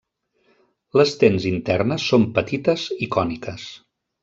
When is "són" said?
2.15-2.27